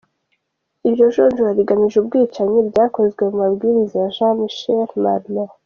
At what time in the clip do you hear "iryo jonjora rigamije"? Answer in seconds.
0.87-1.95